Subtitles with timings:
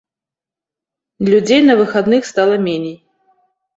[1.31, 2.97] Людзей на выходных стала меней.